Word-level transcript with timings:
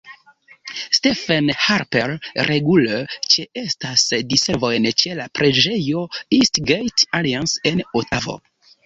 Stephen 0.99 1.49
Harper 1.65 2.13
regule 2.49 2.95
ĉeestas 3.33 4.05
diservojn 4.31 4.89
ĉe 5.03 5.19
la 5.21 5.27
preĝejo 5.41 6.01
East 6.39 6.59
Gate 6.73 7.07
Alliance 7.21 7.63
en 7.75 7.85
Otavo. 8.03 8.39